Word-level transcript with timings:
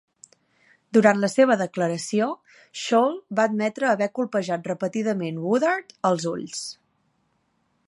Durant 0.97 1.19
la 1.23 1.27
seva 1.33 1.57
declaració, 1.59 2.29
Shull 2.85 3.13
va 3.41 3.45
admetre 3.51 3.89
haver 3.91 4.09
colpejat 4.17 4.73
repetidament 4.73 5.41
Woodard 5.45 5.97
als 6.13 6.29
ulls. 6.35 6.65